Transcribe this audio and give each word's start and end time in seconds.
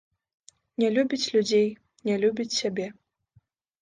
Не 0.83 0.87
любіць 0.95 1.29
людзей, 1.37 1.69
не 2.11 2.15
любіць 2.25 2.51
сябе. 2.61 2.87